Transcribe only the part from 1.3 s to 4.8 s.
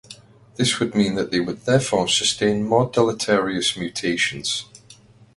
would therefore sustain more deleterious mutations.